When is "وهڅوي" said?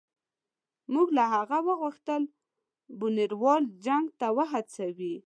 4.37-5.15